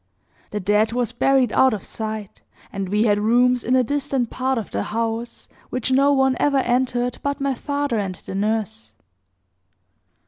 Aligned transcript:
The 0.49 0.59
dead 0.59 0.93
was 0.93 1.11
buried 1.11 1.53
out 1.53 1.75
of 1.75 1.85
sight; 1.85 2.41
and 2.73 2.89
we 2.89 3.03
had 3.03 3.19
rooms 3.19 3.63
in 3.63 3.75
a 3.75 3.83
distant 3.83 4.31
part 4.31 4.57
of 4.57 4.71
the 4.71 4.81
house, 4.81 5.47
which 5.69 5.91
no 5.91 6.11
one 6.11 6.35
ever 6.39 6.57
entered 6.57 7.19
but 7.21 7.39
my 7.39 7.53
father 7.53 7.99
and 7.99 8.15
the 8.15 8.33
nurse. 8.33 8.93